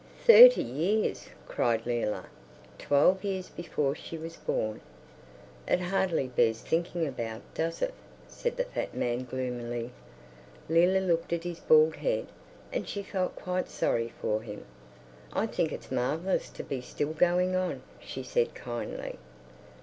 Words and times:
"Thirty 0.25 0.63
years?" 0.63 1.29
cried 1.47 1.85
Leila. 1.85 2.25
Twelve 2.79 3.23
years 3.23 3.49
before 3.49 3.93
she 3.93 4.17
was 4.17 4.35
born! 4.35 4.81
"It 5.67 5.79
hardly 5.79 6.27
bears 6.27 6.61
thinking 6.61 7.05
about, 7.05 7.43
does 7.53 7.83
it?" 7.83 7.93
said 8.27 8.57
the 8.57 8.63
fat 8.63 8.95
man 8.95 9.25
gloomily. 9.25 9.91
Leila 10.67 11.01
looked 11.05 11.33
at 11.33 11.43
his 11.43 11.59
bald 11.59 11.97
head, 11.97 12.25
and 12.73 12.89
she 12.89 13.03
felt 13.03 13.35
quite 13.35 13.69
sorry 13.69 14.11
for 14.19 14.41
him. 14.41 14.65
"I 15.33 15.45
think 15.45 15.71
it's 15.71 15.91
marvellous 15.91 16.49
to 16.49 16.63
be 16.63 16.81
still 16.81 17.13
going 17.13 17.55
on," 17.55 17.83
she 17.99 18.23
said 18.23 18.55
kindly. 18.55 19.19